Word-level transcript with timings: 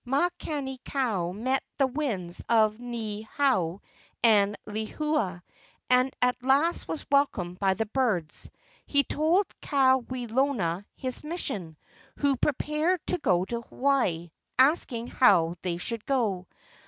Makani 0.03 0.79
kau 0.83 1.31
met 1.31 1.61
the 1.77 1.85
winds 1.85 2.43
of 2.49 2.77
Niihau 2.79 3.81
and 4.23 4.57
Lehua, 4.65 5.43
and 5.91 6.11
at 6.19 6.41
last 6.41 6.87
was 6.87 7.05
welcomed 7.11 7.59
by 7.59 7.75
the 7.75 7.85
birds. 7.85 8.49
He 8.87 9.03
told 9.03 9.45
Kawelona 9.61 10.85
his 10.95 11.23
mission, 11.23 11.77
who 12.15 12.35
prepared 12.35 12.99
to 13.05 13.19
go 13.19 13.45
to 13.45 13.61
Hawaii, 13.61 14.31
asking 14.57 15.05
how 15.05 15.53
they 15.61 15.77
should 15.77 16.03
go. 16.07 16.47